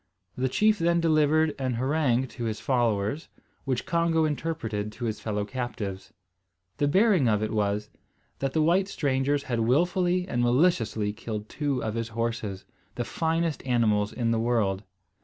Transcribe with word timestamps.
The 0.35 0.49
chief 0.49 0.79
then 0.79 0.99
delivered 0.99 1.53
an 1.59 1.75
harangue 1.75 2.25
to 2.29 2.45
his 2.45 2.59
followers, 2.59 3.29
which 3.65 3.85
Congo 3.85 4.25
interpreted 4.25 4.91
to 4.93 5.05
his 5.05 5.19
fellow 5.19 5.45
captives. 5.45 6.11
The 6.77 6.87
bearing 6.87 7.29
of 7.29 7.43
it 7.43 7.51
was, 7.53 7.91
that 8.39 8.53
the 8.53 8.63
white 8.63 8.87
strangers 8.87 9.43
had 9.43 9.59
wilfully 9.59 10.27
and 10.27 10.41
maliciously 10.41 11.13
killed 11.13 11.47
two 11.49 11.83
of 11.83 11.93
his 11.93 12.07
horses, 12.07 12.65
the 12.95 13.05
finest 13.05 13.63
animals 13.63 14.11
in 14.11 14.31
the 14.31 14.39
world. 14.39 14.81